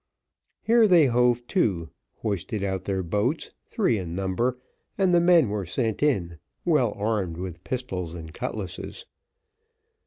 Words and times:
Here 0.63 0.87
they 0.87 1.05
hove 1.05 1.45
to, 1.49 1.91
hoisted 2.23 2.63
out 2.63 2.85
their 2.85 3.03
boats, 3.03 3.51
three 3.67 3.99
in 3.99 4.15
number, 4.15 4.57
and 4.97 5.13
the 5.13 5.19
men 5.19 5.47
were 5.49 5.63
sent 5.67 6.01
in, 6.01 6.39
well 6.65 6.93
armed 6.95 7.37
with 7.37 7.63
pistols 7.63 8.15
and 8.15 8.33
cutlasses. 8.33 9.05